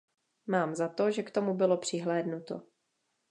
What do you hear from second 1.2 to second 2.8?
k tomu bylo přihlédnuto.